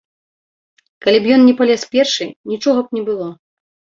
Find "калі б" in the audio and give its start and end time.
1.05-1.35